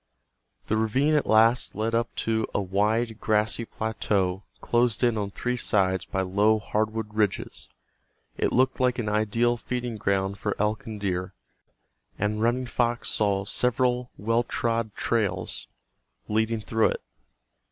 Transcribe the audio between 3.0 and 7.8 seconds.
grassy plateau closed in on three sides by low hardwood ridges.